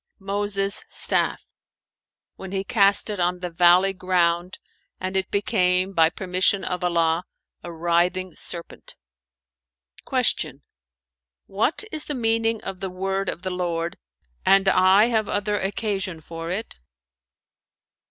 [0.17, 1.45] "Moses' staff,[FN#440]
[2.37, 4.57] when he cast it on the valley ground
[4.99, 7.23] and it became, by permission of Allah,
[7.61, 8.95] a writhing serpent."
[10.09, 10.61] Q
[11.45, 13.99] "What is the meaning of the word of the Lord,
[14.43, 16.79] 'And I have other occasion for it?'"